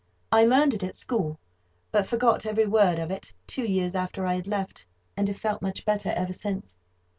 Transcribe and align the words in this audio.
I 0.31 0.45
learned 0.45 0.73
it 0.73 0.81
at 0.83 0.95
school, 0.95 1.37
but 1.91 2.07
forgot 2.07 2.47
every 2.47 2.65
word 2.65 2.97
of 2.97 3.11
it 3.11 3.31
two 3.45 3.65
years 3.65 3.93
after 3.93 4.25
I 4.25 4.33
had 4.33 4.47
left, 4.47 4.87
and 5.15 5.27
have 5.27 5.37
felt 5.37 5.61
much 5.61 5.85
better 5.85 6.09
ever 6.09 6.33
since. 6.33 6.79